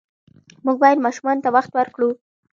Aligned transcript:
موږ 0.65 0.77
باید 0.83 1.03
ماشومانو 1.05 1.43
ته 1.43 1.49
وخت 1.55 1.71
ورکړو. 1.75 2.09